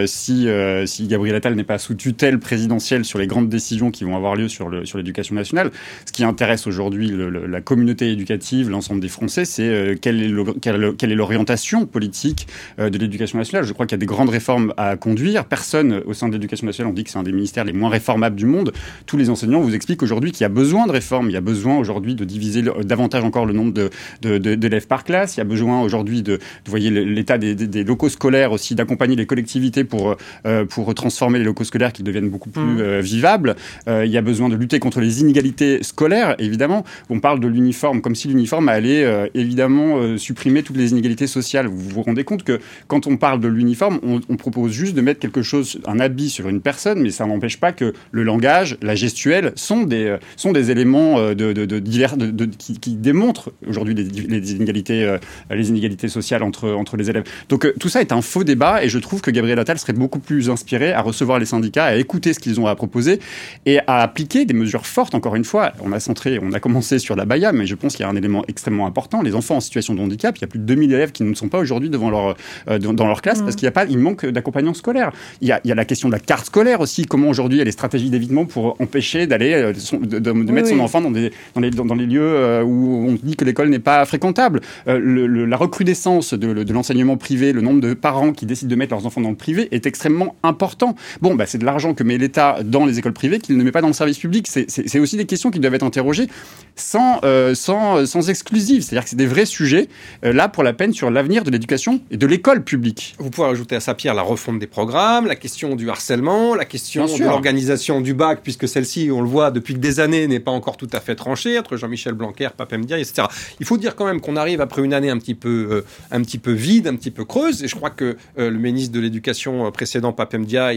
si 0.07 0.49
si 0.87 1.07
Gabriel 1.07 1.37
Attal 1.37 1.55
n'est 1.55 1.63
pas 1.63 1.79
sous 1.79 1.95
tutelle 1.95 2.41
présidentielle 2.41 3.05
sur 3.05 3.21
les 3.21 3.29
grandes 3.29 3.49
décisions 3.49 3.93
qui 3.93 4.03
vont 4.03 4.17
avoir 4.17 4.35
lieu 4.35 4.49
sur 4.49 4.69
le 4.69 4.85
sur 4.85 4.99
l'éducation 4.99 5.37
nationale. 5.37 5.71
Ce 6.07 6.13
qui 6.13 6.25
intéresse 6.25 6.67
aujourd'hui 6.67 7.11
la 7.49 7.61
communauté 7.61 8.11
éducative, 8.11 8.71
l'ensemble 8.71 9.01
des 9.01 9.09
Français, 9.09 9.45
c'est 9.45 9.69
euh, 9.69 9.95
quelle 10.01 10.23
est 10.23 11.15
l'orientation 11.15 11.87
politique 11.87 12.47
euh, 12.79 12.91
de 12.91 12.99
l'éducation 12.99 13.39
nationale. 13.39 13.65
Je 13.65 13.73
crois 13.73 13.87
qu'il 13.87 13.97
y 13.97 14.01
a 14.01 14.05
des 14.05 14.07
grandes 14.07 14.31
réformes 14.31 14.75
à 14.77 14.97
conduire. 14.97 15.45
Personne 15.45 16.03
au 16.07 16.15
sein 16.15 16.29
de 16.29 16.35
l'éducation 16.35 16.67
nationale, 16.67 16.91
on 16.91 16.95
dit 16.95 17.05
que 17.05 17.11
c'est 17.11 17.19
un 17.19 17.23
des 17.23 17.33
ministères 17.33 17.65
les 17.65 17.73
moins 17.73 17.91
réformables 17.91 18.37
du 18.37 18.47
monde. 18.47 18.73
Tous 19.07 19.17
les 19.17 19.31
enseignants 19.31 19.61
vous 19.61 19.75
expliquent 19.75 20.03
aujourd'hui 20.03 20.33
qu'il 20.33 20.43
y 20.43 20.45
a 20.45 20.51
besoin 20.51 20.87
de 20.87 20.93
réformes. 20.93 21.31
Il 21.31 21.33
y 21.33 21.37
a 21.37 21.41
besoin 21.41 21.77
aujourd'hui 21.77 22.15
de 22.15 22.25
diviser 22.25 22.63
davantage 22.85 23.25
encore 23.25 23.47
le 23.47 23.53
nombre 23.53 23.91
d'élèves 24.21 24.87
par 24.87 25.05
classe. 25.05 25.37
Il 25.37 25.39
y 25.39 25.43
a 25.43 25.45
besoin 25.45 25.83
aujourd'hui 25.83 26.23
de, 26.23 26.35
vous 26.35 26.71
voyez, 26.71 26.91
l'état 26.91 27.39
des, 27.39 27.85
locaux 27.85 28.09
scolaires 28.09 28.53
aussi, 28.53 28.75
d'accompagner 28.75 29.17
les 29.17 29.27
collectivités 29.27 29.85
pour, 29.85 30.17
euh, 30.47 30.65
pour 30.65 30.95
transformer 30.95 31.39
les 31.39 31.45
locaux 31.45 31.65
scolaires 31.65 31.93
qui 31.93 32.03
deviennent 32.03 32.31
beaucoup 32.31 32.51
plus 32.51 32.63
mmh. 32.63 33.01
vivables. 33.01 33.57
il 33.87 34.11
y 34.11 34.17
a 34.17 34.23
besoin 34.23 34.49
de 34.49 34.57
lutter 34.57 34.79
contre 34.79 35.01
les 35.01 35.21
inégalités 35.21 35.82
scolaire, 35.83 36.35
évidemment. 36.39 36.85
On 37.11 37.21
parle 37.21 37.41
de 37.41 37.49
l'uniforme 37.49 38.01
comme 38.01 38.15
si 38.15 38.29
l'uniforme 38.29 38.69
allait 38.69 39.05
euh, 39.05 39.27
évidemment 39.35 39.97
euh, 39.97 40.17
supprimer 40.17 40.63
toutes 40.63 40.77
les 40.77 40.91
inégalités 40.91 41.27
sociales. 41.27 41.67
Vous 41.67 41.89
vous 41.89 42.03
rendez 42.03 42.25
compte 42.25 42.43
que 42.43 42.61
quand 42.89 43.07
on 43.07 43.17
parle 43.17 43.41
de 43.41 43.49
l'uniforme, 43.49 44.01
on, 44.03 44.37
propose 44.37 44.73
juste 44.73 44.95
de 44.95 45.01
mettre 45.01 45.21
quelque 45.21 45.43
chose, 45.43 45.79
un 45.87 46.01
habit 46.01 46.29
sur 46.29 46.49
une 46.49 46.61
personne, 46.61 47.01
mais 47.01 47.11
ça 47.11 47.27
n'empêche 47.27 47.61
pas 47.61 47.73
que 47.73 47.93
le 48.11 48.23
langage, 48.25 48.77
la 48.83 48.97
gestuelle 48.97 49.53
sont 49.55 49.83
des, 49.83 50.07
euh, 50.07 50.19
sont 50.37 50.53
des 50.53 50.71
éléments 50.71 51.33
de, 51.35 51.53
divers 51.79 52.17
de, 52.17 52.45
qui, 52.47 52.95
démontrent 52.97 53.53
aujourd'hui 53.69 53.95
les, 53.95 54.05
les, 54.05 54.53
inégalités, 54.53 55.17
les 55.51 55.69
inégalités 55.69 56.09
sociales 56.09 56.43
entre, 56.43 56.71
entre 56.71 56.97
les 56.97 57.11
élèves. 57.11 57.25
Donc 57.49 57.73
tout 57.79 57.89
ça 57.89 58.01
est 58.01 58.13
un 58.13 58.23
faux 58.23 58.45
débat 58.45 58.85
et 58.85 58.89
je 58.89 58.99
trouve 58.99 59.21
que 59.21 59.31
Gabriel 59.31 59.59
Attal 59.59 59.79
serait 59.79 59.93
beaucoup 59.93 60.19
plus 60.19 60.51
inspiré 60.51 60.93
à 60.93 61.03
recevoir 61.03 61.39
les 61.39 61.47
syndicats, 61.47 61.85
à 61.85 61.95
écouter 61.95 62.33
ce 62.33 62.41
qu'ils 62.41 62.61
ont 62.61 62.67
à 62.67 62.75
proposer 62.75 63.21
et 63.67 63.79
à 63.87 64.03
appliquer 64.03 64.45
des 64.45 64.55
mesures 64.55 64.87
fortes, 64.87 65.15
encore 65.15 65.37
une 65.37 65.45
fois 65.45 65.72
on 65.81 65.93
a 65.93 66.01
centré, 66.01 66.39
on 66.43 66.53
a 66.53 66.61
commencé 66.61 66.99
sur 66.99 67.17
la 67.17 67.25
BAYA, 67.25 67.53
mais 67.53 67.67
je 67.67 67.75
pense 67.75 67.97
qu'il 67.97 68.05
y 68.05 68.07
a 68.07 68.11
un 68.11 68.17
élément 68.17 68.45
extrêmement 68.49 68.87
important. 68.87 69.23
Les 69.23 69.35
enfants 69.35 69.57
en 69.57 69.61
situation 69.61 69.95
de 69.95 70.01
handicap, 70.01 70.37
il 70.37 70.43
y 70.43 70.45
a 70.45 70.47
plus 70.47 70.59
de 70.59 70.65
2000 70.65 70.93
élèves 70.93 71.13
qui 71.13 71.23
ne 71.23 71.35
sont 71.35 71.49
pas 71.49 71.59
aujourd'hui 71.59 71.91
devant 71.91 72.11
leur, 72.11 72.37
euh, 72.69 72.79
dans 72.79 73.07
leur 73.07 73.23
classe 73.23 73.41
mmh. 73.41 73.45
parce 73.45 73.57
qu'il 73.57 73.65
y 73.65 73.69
a 73.69 73.73
pas, 73.73 73.85
il 73.85 73.99
manque 73.99 74.27
d'accompagnant 74.27 74.75
scolaire. 74.75 75.13
Il 75.41 75.49
y, 75.49 75.53
a, 75.53 75.61
il 75.65 75.69
y, 75.69 75.73
a, 75.73 75.75
la 75.75 75.85
question 75.85 76.09
de 76.09 76.13
la 76.13 76.21
carte 76.21 76.47
scolaire 76.47 76.81
aussi. 76.81 77.07
Comment 77.07 77.29
aujourd'hui 77.29 77.57
il 77.57 77.61
y 77.61 77.63
a 77.63 77.65
les 77.65 77.73
stratégies 77.73 78.11
d'évitement 78.11 78.45
pour 78.45 78.81
empêcher 78.81 79.27
d'aller, 79.27 79.53
euh, 79.53 79.73
de, 80.03 80.33
mettre 80.33 80.69
son 80.69 80.81
enfant 80.81 81.01
dans, 81.01 81.11
des, 81.11 81.33
dans, 81.55 81.61
les, 81.61 81.71
dans, 81.71 81.95
les 81.95 82.07
lieux 82.07 82.21
euh, 82.23 82.63
où 82.63 83.09
on 83.09 83.19
dit 83.23 83.37
que 83.37 83.45
l'école 83.45 83.69
n'est 83.69 83.79
pas 83.79 84.05
fréquentable. 84.05 84.61
la 84.87 85.57
recrudescence 85.57 86.35
de, 86.35 86.73
l'enseignement 86.73 87.17
privé, 87.17 87.53
le 87.53 87.61
nombre 87.61 87.81
de 87.81 87.95
parents 87.95 88.33
qui 88.33 88.47
décident 88.47 88.71
de 88.71 88.77
mettre 88.77 88.95
leurs 88.95 89.07
enfants 89.07 89.21
dans 89.21 89.31
le 89.31 89.37
privé 89.37 89.69
est 89.73 89.87
extrêmement 89.87 90.37
important. 90.43 90.95
Bon, 91.21 91.35
bah, 91.35 91.47
c'est 91.47 91.59
de 91.59 91.65
l'argent 91.65 91.95
que 91.95 92.03
met 92.03 92.19
l'État 92.19 92.59
dans 92.65 92.87
les 92.87 92.99
écoles 92.99 93.13
privées 93.13 93.39
qu'il 93.39 93.57
ne 93.57 93.65
met 93.65 93.73
pas 93.73 93.81
dans 93.81 93.89
le 93.89 93.93
service 93.93 94.19
public. 94.19 94.47
C'est 94.49 94.99
aussi 94.99 95.17
des 95.17 95.27
questions 95.27 95.51
qui 95.51 95.61
doivent 95.63 95.75
être 95.75 95.83
interrogées 95.83 96.29
sans, 96.77 97.21
euh, 97.25 97.55
sans, 97.55 98.07
sans 98.07 98.31
exclusive. 98.31 98.83
C'est-à-dire 98.83 99.05
que 99.05 99.11
c'est 99.11 99.17
des 99.17 99.27
vrais 99.27 99.47
sujets, 99.47 99.89
euh, 100.25 100.33
là, 100.33 100.49
pour 100.49 100.63
la 100.63 100.73
peine, 100.73 100.93
sur 100.93 101.11
l'avenir 101.11 101.45
de 101.45 101.51
l'éducation 101.51 102.01
et 102.11 102.17
de 102.17 102.27
l'école 102.27 102.65
publique. 102.65 103.15
Vous 103.19 103.31
pouvez 103.31 103.49
ajouter 103.49 103.77
à 103.77 103.81
ça, 103.81 103.95
Pierre, 103.95 104.15
la 104.15 104.23
refonte 104.23 104.59
des 104.59 104.67
programmes, 104.67 105.27
la 105.27 105.37
question 105.37 105.77
du 105.77 105.91
harcèlement, 105.91 106.55
la 106.55 106.65
question 106.65 107.07
de 107.07 107.25
l'organisation 107.25 108.01
du 108.01 108.15
bac, 108.15 108.41
puisque 108.43 108.69
celle-ci, 108.69 109.11
on 109.13 109.21
le 109.21 109.29
voit 109.29 109.51
depuis 109.51 109.75
des 109.75 110.01
années, 110.01 110.27
n'est 110.27 110.41
pas 110.41 110.51
encore 110.51 110.77
tout 110.77 110.89
à 110.93 111.01
fait 111.01 111.15
tranchée, 111.15 111.59
entre 111.59 111.77
Jean-Michel 111.77 112.15
Blanquer, 112.15 112.49
Papemdia, 112.57 112.99
etc. 112.99 113.29
Il 113.61 113.67
faut 113.67 113.77
dire 113.77 113.95
quand 113.95 114.07
même 114.07 114.21
qu'on 114.21 114.37
arrive 114.37 114.61
après 114.61 114.83
une 114.83 114.95
année 114.95 115.11
un 115.11 115.19
petit 115.19 115.35
peu, 115.35 115.69
euh, 115.71 115.85
un 116.11 116.23
petit 116.23 116.39
peu 116.39 116.53
vide, 116.53 116.87
un 116.87 116.97
petit 116.97 117.11
peu 117.11 117.25
creuse, 117.25 117.63
et 117.63 117.69
je 117.69 117.75
crois 117.75 117.91
que 117.91 118.17
le 118.37 118.51
ministre 118.51 118.93
de 118.93 119.01
l'Éducation 119.01 119.71
précédent, 119.71 120.13
Papemdia, 120.13 120.73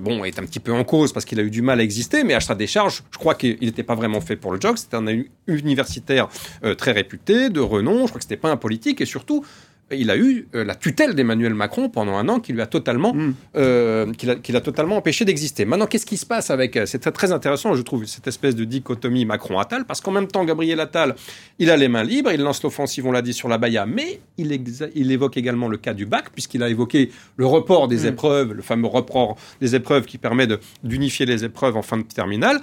bon, 0.00 0.24
est 0.24 0.38
un 0.38 0.42
petit 0.42 0.60
peu 0.60 0.72
en 0.72 0.84
cause 0.84 1.12
parce 1.12 1.24
qu'il 1.24 1.38
a 1.40 1.42
eu 1.42 1.50
du 1.50 1.62
mal 1.62 1.80
à 1.80 1.82
exister, 1.82 2.24
mais 2.24 2.34
à 2.34 2.40
sa 2.40 2.54
décharge, 2.54 3.02
je 3.10 3.18
crois 3.18 3.34
qu'il 3.34 3.58
n'était 3.60 3.82
pas 3.86 3.94
vraiment 3.94 4.20
fait 4.20 4.36
pour 4.36 4.52
le 4.52 4.60
job. 4.60 4.76
C'était 4.76 4.96
un 4.96 5.06
universitaire 5.46 6.28
euh, 6.64 6.74
très 6.74 6.92
réputé, 6.92 7.48
de 7.48 7.60
renom. 7.60 8.02
Je 8.02 8.08
crois 8.08 8.18
que 8.18 8.24
c'était 8.24 8.36
pas 8.36 8.50
un 8.50 8.56
politique 8.56 9.00
et 9.00 9.06
surtout, 9.06 9.44
il 9.92 10.10
a 10.10 10.16
eu 10.16 10.48
euh, 10.54 10.64
la 10.64 10.74
tutelle 10.74 11.14
d'Emmanuel 11.14 11.54
Macron 11.54 11.88
pendant 11.88 12.16
un 12.16 12.28
an 12.28 12.40
qui 12.40 12.52
lui 12.52 12.60
a 12.60 12.66
totalement, 12.66 13.14
mm. 13.14 13.34
euh, 13.56 14.12
qui, 14.12 14.52
totalement 14.52 14.96
empêché 14.96 15.24
d'exister. 15.24 15.64
Maintenant, 15.64 15.86
qu'est-ce 15.86 16.06
qui 16.06 16.16
se 16.16 16.26
passe 16.26 16.50
avec 16.50 16.78
C'est 16.86 16.98
très 17.12 17.30
intéressant, 17.30 17.74
je 17.74 17.82
trouve, 17.82 18.04
cette 18.06 18.26
espèce 18.26 18.56
de 18.56 18.64
dichotomie 18.64 19.24
Macron-Attal, 19.24 19.84
parce 19.84 20.00
qu'en 20.00 20.10
même 20.10 20.26
temps, 20.26 20.44
Gabriel 20.44 20.80
Attal, 20.80 21.14
il 21.58 21.70
a 21.70 21.76
les 21.76 21.88
mains 21.88 22.02
libres, 22.02 22.32
il 22.32 22.40
lance 22.40 22.62
l'offensive, 22.62 23.06
on 23.06 23.12
l'a 23.12 23.22
dit 23.22 23.32
sur 23.32 23.48
la 23.48 23.58
Baïa, 23.58 23.86
mais 23.86 24.20
il, 24.38 24.60
il, 24.94 25.12
évoque 25.12 25.36
également 25.36 25.68
le 25.68 25.76
cas 25.76 25.94
du 25.94 26.04
bac, 26.04 26.30
puisqu'il 26.32 26.62
a 26.64 26.68
évoqué 26.68 27.12
le 27.36 27.46
report 27.46 27.86
des 27.86 28.04
mm. 28.04 28.06
épreuves, 28.06 28.52
le 28.54 28.62
fameux 28.62 28.88
report 28.88 29.36
des 29.60 29.76
épreuves 29.76 30.06
qui 30.06 30.18
permet 30.18 30.48
d'unifier 30.82 31.26
les 31.26 31.44
épreuves 31.44 31.76
en 31.76 31.82
fin 31.82 31.98
de 31.98 32.02
terminale 32.02 32.60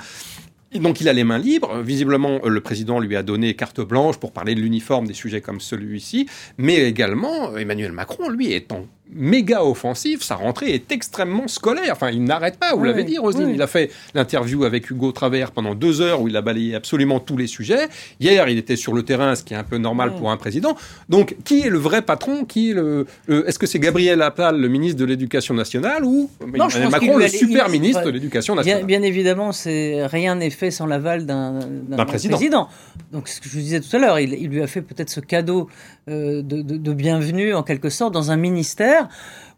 donc 0.80 1.02
il 1.02 1.10
a 1.10 1.14
les 1.14 1.24
mains 1.24 1.38
libres. 1.38 1.82
Visiblement, 1.82 2.40
le 2.46 2.62
président 2.62 3.00
lui 3.00 3.16
a 3.16 3.24
donné 3.24 3.54
carte 3.56 3.82
blanche 3.82 4.18
pour 4.18 4.32
parler 4.32 4.56
de 4.56 4.62
l'uniforme, 4.62 5.08
des 5.08 5.14
sujets 5.14 5.42
comme 5.42 5.60
celui-ci. 5.60 6.28
Mais 6.58 6.78
également, 6.84 7.56
Emmanuel 7.58 7.92
Macron, 7.92 8.30
lui, 8.30 8.52
est 8.52 8.72
en 8.72 8.88
méga 9.12 9.64
offensif, 9.64 10.24
sa 10.24 10.36
rentrée 10.36 10.74
est 10.74 10.92
extrêmement 10.92 11.48
scolaire. 11.48 11.92
Enfin, 11.92 12.10
il 12.10 12.24
n'arrête 12.24 12.58
pas, 12.58 12.74
vous 12.74 12.82
Oui, 12.82 12.88
l'avez 12.88 13.04
dit, 13.04 13.18
Roselyne. 13.18 13.48
oui. 13.50 13.54
Il 13.56 13.62
a 13.62 13.68
fait 13.68 13.92
l'interview 14.16 14.64
avec 14.64 14.90
Hugo 14.90 15.12
Travers 15.12 15.52
pendant 15.52 15.76
deux 15.76 16.02
heures 16.02 16.22
où 16.22 16.28
il 16.30 16.36
a 16.38 16.42
balayé 16.42 16.74
absolument 16.74 17.20
tous 17.20 17.38
les 17.38 17.46
sujets. 17.48 17.90
Hier, 18.20 18.48
il 18.50 18.58
était 18.58 18.76
sur 18.76 18.94
le 18.94 19.04
terrain, 19.04 19.36
ce 19.36 19.44
qui 19.44 19.54
est 19.54 19.58
un 19.58 19.64
peu 19.64 19.78
normal 19.78 20.12
Oui. 20.14 20.20
pour 20.20 20.32
un 20.32 20.38
président. 20.38 20.76
Donc, 21.10 21.36
qui 21.44 21.62
est 21.62 21.70
le 21.70 21.78
vrai 21.78 22.02
patron? 22.02 22.46
Qui 22.46 22.72
est 22.72 22.74
le, 22.74 23.06
le- 23.28 23.48
Est-ce 23.48 23.60
que 23.60 23.68
c'est 23.68 23.78
Gabriel 23.80 24.22
Attal, 24.22 24.60
le 24.60 24.68
ministre 24.68 25.00
de 25.00 25.06
l'Éducation 25.06 25.54
nationale, 25.54 26.04
ou 26.06 26.30
Non, 26.56 26.70
je 26.70 26.80
pense 26.80 26.92
Macron, 26.92 27.18
le 27.18 27.28
super 27.28 27.66
il- 27.68 27.72
ministre 27.74 28.04
de 28.04 28.10
l'Éducation 28.10 28.54
Bien, 28.56 28.62
nationale? 28.64 28.86
bien 28.86 29.02
évidemment, 29.04 29.52
c'est 29.52 30.06
rien 30.08 30.36
n'est 30.36 30.50
fait 30.50 30.72
sans 30.72 30.86
l'aval 30.86 31.26
d'un 31.26 31.60
président. 32.08 32.68
Donc, 33.12 33.28
ce 33.28 33.40
que 33.42 33.50
je 33.50 33.54
vous 33.54 33.60
disais 33.62 33.80
tout 33.82 33.96
à 33.96 34.00
l'heure, 34.00 34.20
il, 34.20 34.34
il 34.34 34.48
lui 34.50 34.62
a 34.64 34.68
fait 34.68 34.82
peut-être 34.82 35.10
ce 35.10 35.20
cadeau 35.20 35.70
euh, 36.10 36.42
de, 36.42 36.62
de- 36.62 36.78
de 36.78 36.94
bienvenue, 36.94 37.54
en 37.54 37.64
quelque 37.64 37.90
sorte, 37.90 38.14
dans 38.14 38.32
un 38.32 38.38
ministère 38.38 38.93
før. 38.94 39.06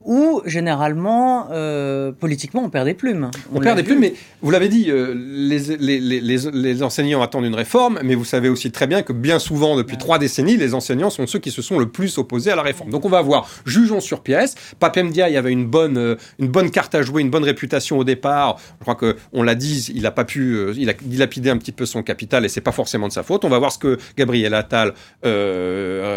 Où, 0.05 0.41
généralement, 0.45 1.47
euh, 1.51 2.12
politiquement, 2.12 2.63
on 2.63 2.69
perd 2.69 2.85
des 2.85 2.93
plumes. 2.93 3.29
On, 3.53 3.59
perd 3.59 3.75
des 3.77 3.81
vu. 3.81 3.88
plumes, 3.89 4.00
mais 4.01 4.13
vous 4.41 4.51
l'avez 4.51 4.69
dit, 4.69 4.89
euh, 4.89 5.13
les, 5.17 5.59
les, 5.77 6.00
les, 6.00 6.21
les- 6.21 6.51
les 6.51 6.83
enseignants 6.83 7.21
attendent 7.21 7.45
une 7.45 7.55
réforme, 7.55 8.00
mais 8.03 8.13
vous 8.15 8.24
savez 8.25 8.47
aussi 8.50 8.71
très 8.71 8.88
bien 8.88 9.01
que 9.01 9.13
bien 9.13 9.39
souvent, 9.39 9.75
depuis 9.75 9.97
trois 9.97 10.19
décennies, 10.19 10.57
les 10.57 10.74
enseignants 10.75 11.09
sont 11.09 11.25
ceux 11.27 11.39
qui 11.39 11.50
se 11.51 11.62
sont 11.63 11.79
le 11.79 11.88
plus 11.89 12.17
opposés 12.17 12.51
à 12.51 12.55
la 12.55 12.62
réforme. 12.62 12.91
Donc 12.91 13.03
on 13.05 13.09
va 13.09 13.21
voir, 13.21 13.50
jugeons 13.65 14.00
sur 14.00 14.21
pièce. 14.21 14.55
Papem 14.79 15.07
Ndiaye 15.09 15.38
avait 15.38 15.51
une 15.51 15.65
bonne, 15.65 15.97
euh, 15.97 16.15
une 16.39 16.50
bonne 16.50 16.69
carte 16.69 16.93
à 16.93 17.01
jouer, 17.01 17.21
une 17.24 17.31
bonne 17.31 17.43
réputation 17.43 17.97
au 17.97 18.03
départ. 18.03 18.57
Je 18.79 18.83
crois 18.83 18.95
que 18.95 19.15
on 19.33 19.41
l'a 19.41 19.55
dit, 19.55 19.91
il 19.95 20.05
a 20.05 20.12
pas 20.12 20.24
pu, 20.25 20.57
il 20.77 20.89
a 20.89 20.93
dilapidé 20.93 21.50
un 21.50 21.57
petit 21.57 21.71
peu 21.71 21.85
son 21.88 22.03
capital 22.03 22.45
et 22.45 22.50
c'est 22.50 22.62
pas 22.62 22.71
forcément 22.71 23.07
de 23.07 23.13
sa 23.13 23.24
faute. 23.24 23.43
On 23.43 23.50
va 23.50 23.57
voir 23.59 23.71
ce 23.71 23.79
que 23.79 23.97
Gabriel 24.17 24.53
Attal 24.53 24.93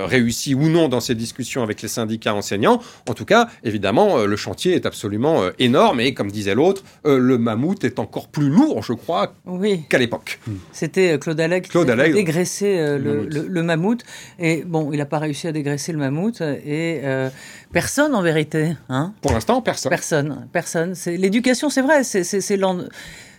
réussit 0.06 0.54
ou 0.54 0.68
non 0.68 0.88
dans 0.88 1.00
ses 1.00 1.14
discussions 1.14 1.62
avec 1.62 1.80
les 1.82 1.88
syndicats 1.88 2.34
enseignants. 2.34 2.80
En 3.08 3.14
tout 3.14 3.24
cas, 3.24 3.48
évidemment, 3.64 3.77
euh, 3.86 4.26
le 4.26 4.36
chantier 4.36 4.74
est 4.74 4.86
absolument 4.86 5.42
euh, 5.42 5.50
énorme 5.58 6.00
et 6.00 6.14
comme 6.14 6.30
disait 6.30 6.54
l'autre, 6.54 6.82
euh, 7.06 7.18
le 7.18 7.38
mammouth 7.38 7.84
est 7.84 7.98
encore 7.98 8.28
plus 8.28 8.48
lourd, 8.48 8.82
je 8.82 8.92
crois, 8.92 9.34
Oui, 9.46 9.82
qu'à 9.88 9.98
l'époque. 9.98 10.40
c'était 10.72 11.12
euh, 11.12 11.18
Claude 11.18 11.40
Allègre 11.40 11.64
qui 11.66 11.70
Claude 11.70 11.86
dégraissé 11.88 12.76
le, 12.76 12.98
mammouth. 12.98 13.34
le- 13.34 13.46
le 13.48 13.62
mammouth. 13.62 14.02
Et 14.38 14.64
bon, 14.66 14.90
il 14.92 14.98
n'a 14.98 15.06
pas 15.06 15.18
réussi 15.18 15.46
à 15.48 15.52
dégraisser 15.52 15.92
le 15.92 15.98
mammouth. 15.98 16.40
Et 16.40 17.00
euh, 17.04 17.28
personne, 17.72 18.14
en 18.14 18.22
vérité. 18.22 18.72
Hein 18.88 19.12
Pour 19.22 19.32
l'instant, 19.32 19.60
personne. 19.62 19.90
Personne, 19.90 20.48
personne. 20.52 20.94
L'éducation, 21.06 21.70
c'est 21.70 21.82
vrai. 21.82 22.04
C'est 22.04 22.56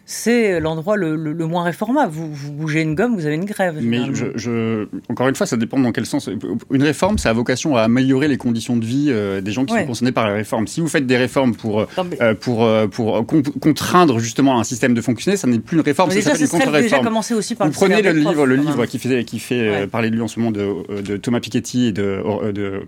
c'est- 0.10 0.20
c'est 0.30 0.60
l'en- 0.60 0.70
c'est 0.70 0.76
l'endroit 0.76 0.96
le, 0.98 1.16
le- 1.16 1.34
le 1.34 1.46
moins 1.46 1.64
réformable. 1.64 2.12
Vous, 2.12 2.34
vous 2.34 2.52
bougez 2.52 2.82
une 2.82 2.96
gomme, 2.96 3.16
vous 3.16 3.26
avez 3.26 3.36
une 3.36 3.46
grève. 3.46 3.76
Mais 3.82 3.98
généralement. 3.98 4.16
je, 4.16 4.26
je- 4.38 4.88
encore 5.10 5.28
une 5.28 5.36
fois, 5.36 5.46
ça 5.48 5.58
dépend 5.58 5.80
dans 5.80 5.92
quel 5.92 6.06
sens. 6.06 6.30
Une 6.72 6.84
réforme, 6.84 7.18
ça 7.18 7.30
a 7.30 7.34
vocation 7.34 7.76
à 7.76 7.82
améliorer 7.84 8.28
les 8.28 8.38
conditions 8.38 8.78
de 8.78 8.86
vie 8.86 9.08
euh, 9.10 9.42
des 9.42 9.52
gens 9.52 9.66
qui 9.66 9.74
Ouais. 9.74 9.82
sont 9.82 9.88
concernés 9.88 10.12
par 10.12 10.28
la 10.28 10.34
réforme. 10.34 10.68
Si 10.68 10.82
vous 10.82 10.88
faites 10.88 11.06
des 11.08 11.18
réformes 11.18 11.56
pour, 11.56 11.82
euh, 11.82 11.86
Non, 11.98 12.04
mais- 12.10 12.22
euh, 12.22 12.34
pour, 12.34 12.68
pour 12.92 13.26
con- 13.26 13.42
contraindre 13.60 14.20
justement 14.20 14.60
un 14.60 14.64
système 14.64 14.94
de 14.94 15.02
fonctionner, 15.02 15.38
ça 15.38 15.48
n'est 15.48 15.60
plus 15.60 15.78
une 15.78 15.84
réforme, 15.84 16.10
mais 16.10 16.22
ça 16.22 16.32
s'appelle 16.36 16.42
une 16.44 16.48
contre-réforme. 16.50 17.06
commencé 17.06 17.34
aussi 17.34 17.56
par 17.56 17.68
Vous 17.68 17.74
prenez 17.74 18.02
le 18.02 18.12
livre, 18.12 18.46
le 18.46 18.56
livre 18.56 18.86
qui 18.86 19.00
fait, 19.00 19.24
qui 19.24 19.40
fait 19.40 19.60
euh, 19.60 19.72
Ouais. 19.82 19.88
parler 19.88 20.10
de 20.10 20.16
lui 20.16 20.22
en 20.22 20.28
ce 20.28 20.40
moment 20.40 20.52
de, 20.52 21.02
de 21.02 21.18
Thomas 21.18 21.40
Piketty 21.40 21.88
et 21.88 21.92
de, 21.92 22.52
de 22.52 22.82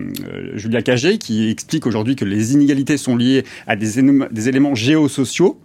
Julia 0.55 0.81
Cagé, 0.81 1.17
qui 1.17 1.49
explique 1.49 1.85
aujourd'hui 1.87 2.15
que 2.15 2.25
les 2.25 2.53
inégalités 2.53 2.97
sont 2.97 3.15
liées 3.15 3.43
à 3.67 3.75
des, 3.75 4.01
des 4.31 4.49
éléments 4.49 4.75
géosociaux. 4.75 5.59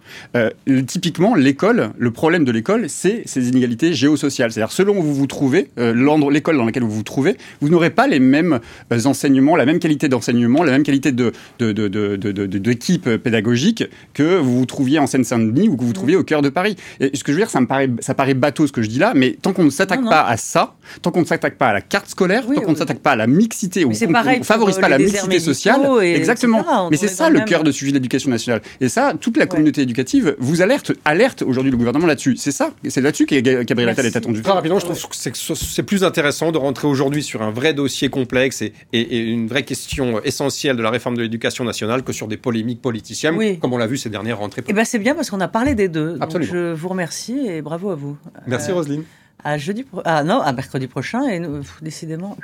Typiquement, 0.87 1.35
l'école, 1.47 1.91
le 1.97 2.11
problème 2.11 2.43
de 2.43 2.51
l'école, 2.51 2.89
c'est 2.89 3.23
ces 3.25 3.47
inégalités 3.47 3.93
géosociales. 3.93 4.51
C'est-à-dire, 4.51 4.73
selon 4.73 4.97
où 4.97 5.01
vous 5.01 5.15
vous 5.15 5.27
trouvez, 5.27 5.69
euh, 5.79 5.93
l'école 6.29 6.57
dans 6.57 6.65
laquelle 6.65 6.83
vous 6.83 6.91
vous 6.91 7.03
trouvez, 7.03 7.37
vous 7.61 7.69
n'aurez 7.69 7.89
pas 7.89 8.05
les 8.05 8.19
mêmes 8.19 8.59
euh, 8.91 9.05
enseignements, 9.05 9.55
la 9.55 9.65
même 9.65 9.79
qualité 9.79 10.09
d'enseignement, 10.09 10.63
la 10.63 10.73
même 10.73 10.83
qualité 10.83 11.13
de, 11.13 11.31
de, 11.59 11.71
de, 11.71 12.45
d'équipe 12.57 13.09
pédagogique 13.15 13.85
que 14.13 14.37
vous 14.37 14.59
vous 14.59 14.65
trouviez 14.65 14.99
en 14.99 15.07
Seine-Saint-Denis 15.07 15.69
ou 15.69 15.77
que 15.77 15.81
vous 15.81 15.87
vous 15.87 15.93
trouviez 15.93 16.17
au 16.17 16.23
cœur 16.23 16.41
de 16.41 16.49
Paris. 16.49 16.75
Et 16.99 17.15
ce 17.15 17.23
que 17.23 17.31
je 17.31 17.37
veux 17.37 17.43
dire, 17.43 17.49
ça 17.49 17.61
me 17.61 17.67
paraît, 17.67 17.89
ça 18.01 18.13
paraît 18.13 18.33
bateau 18.33 18.67
ce 18.67 18.73
que 18.73 18.81
je 18.81 18.89
dis 18.89 18.99
là, 18.99 19.13
mais 19.15 19.37
tant 19.41 19.53
qu'on 19.53 19.63
ne 19.63 19.69
s'attaque 19.69 20.03
pas 20.03 20.23
à 20.23 20.35
ça, 20.35 20.75
tant 21.01 21.11
qu'on 21.11 21.21
ne 21.21 21.25
s'attaque 21.25 21.57
pas 21.57 21.69
à 21.69 21.73
la 21.73 21.81
carte 21.81 22.09
scolaire, 22.09 22.43
Oui, 22.49 22.55
tant 22.55 22.61
qu'on 22.61 22.67
ne 22.71 22.73
oui. 22.73 22.79
s'attaque 22.79 22.99
pas 22.99 23.11
à 23.11 23.15
la 23.15 23.27
mixité, 23.27 23.85
ou 23.85 23.91
qu'on 23.91 24.07
ne 24.39 24.43
favorise 24.43 24.79
pas 24.79 24.87
euh, 24.87 24.89
la 24.89 24.99
mixité 24.99 25.39
sociale, 25.39 25.81
exactement. 26.03 26.59
etc. 26.59 26.73
Mais 26.91 26.97
c'est 26.97 27.05
est 27.05 27.09
ça 27.09 27.29
le 27.29 27.39
cœur 27.41 27.63
de 27.63 27.71
suivi 27.71 27.93
de 27.93 27.97
l'éducation 27.97 28.29
nationale. 28.29 28.61
Et 28.81 28.89
ça, 28.89 29.13
toute 29.19 29.37
la 29.37 29.45
communauté 29.45 29.83
éducative 29.83 30.35
vous 30.39 30.61
alerte, 30.61 30.91
alerte 31.05 31.36
aujourd'hui 31.43 31.71
le 31.71 31.77
gouvernement 31.77 32.05
là-dessus. 32.07 32.35
C'est 32.37 32.51
ça, 32.51 32.71
c'est 32.87 33.01
là-dessus 33.01 33.25
que 33.25 33.35
Ga- 33.39 33.63
Gabriel 33.63 33.89
Attal 33.89 34.05
est 34.05 34.15
attendu. 34.15 34.41
Très 34.41 34.51
rapidement, 34.53 34.79
je 34.79 34.85
trouve 34.85 35.07
que 35.09 35.15
c'est- 35.15 35.31
que 35.31 35.37
c'est 35.37 35.83
plus 35.83 36.03
intéressant 36.03 36.51
de 36.51 36.57
rentrer 36.57 36.87
aujourd'hui 36.87 37.23
sur 37.23 37.41
un 37.41 37.51
vrai 37.51 37.73
dossier 37.73 38.09
complexe 38.09 38.61
et, 38.61 38.73
et- 38.93 38.99
et 39.17 39.19
une 39.23 39.47
vraie 39.47 39.63
question 39.63 40.21
essentielle 40.23 40.75
de 40.77 40.81
la 40.83 40.89
réforme 40.89 41.17
de 41.17 41.21
l'éducation 41.21 41.63
nationale 41.63 42.03
que 42.03 42.13
sur 42.13 42.27
des 42.27 42.37
polémiques 42.37 42.81
politiciennes, 42.81 43.35
Oui. 43.35 43.59
comme 43.59 43.73
on 43.73 43.77
l'a 43.77 43.87
vu 43.87 43.97
ces 43.97 44.09
dernières 44.09 44.39
rentrées. 44.39 44.63
Eh 44.67 44.73
ben 44.73 44.85
c'est 44.85 44.99
bien 44.99 45.15
parce 45.15 45.29
qu'on 45.29 45.41
a 45.41 45.47
parlé 45.47 45.75
des 45.75 45.87
deux. 45.87 46.13
Donc 46.13 46.23
Absolument. 46.23 46.51
je 46.53 46.73
vous 46.73 46.87
remercie 46.89 47.39
et 47.47 47.61
bravo 47.61 47.89
à 47.91 47.95
vous. 47.95 48.17
Merci 48.47 48.71
Euh, 48.71 48.75
Roselyne. 48.75 49.03
À 49.49 49.57
jeudi, 49.57 49.83
pro- 49.83 50.01
ah 50.03 50.25
non, 50.25 50.41
à 50.41 50.51
mercredi 50.51 50.87
prochain 50.87 51.23
et 51.23 51.39
nous, 51.39 51.59
pff, 51.59 51.77
décidément, 51.81 52.35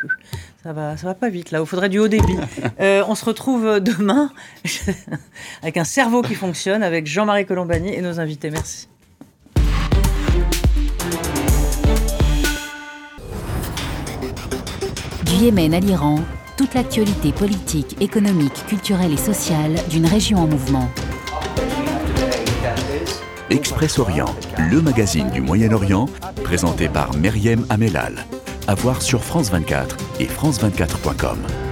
ça 0.63 0.72
va, 0.72 0.95
ça 0.95 1.05
va 1.05 1.13
pas 1.13 1.27
vite 1.27 1.51
là. 1.51 1.60
Il 1.60 1.65
faudrait 1.65 1.89
du 1.89 2.00
haut 2.00 2.07
débit. 2.07 2.38
Euh, 2.79 3.03
on 3.10 3.15
se 3.15 3.25
retrouve 3.25 3.81
demain 3.81 4.31
avec 5.62 5.75
un 5.75 5.83
cerveau 5.83 6.22
qui 6.22 6.33
fonctionne 6.33 6.81
avec 6.81 7.05
Jean-Marie 7.07 7.45
Colombani 7.45 7.93
et 7.93 8.01
nos 8.01 8.19
invités. 8.22 8.50
Merci. 8.50 8.88
Du 15.25 15.33
Yémen 15.36 15.74
à 15.74 15.79
l'Iran, 15.79 16.19
toute 16.57 16.74
l'actualité 16.74 17.31
politique, 17.31 17.98
économique, 18.01 18.65
culturelle 18.67 19.12
et 19.13 19.17
sociale 19.17 19.75
d'une 19.89 20.05
région 20.05 20.39
en 20.39 20.48
mouvement. 20.48 20.89
Express 23.50 24.00
Orient, 24.00 24.33
le 24.72 24.81
magazine 24.81 25.29
du 25.29 25.41
Moyen-Orient, 25.41 26.07
présenté 26.53 26.88
par 26.88 27.15
Meriem 27.15 27.65
Amelal. 27.69 28.27
À 28.67 28.75
voir 28.75 29.01
sur 29.01 29.24
France 29.24 29.50
24 29.50 29.98
et 30.19 30.27
France24.com. 30.27 31.62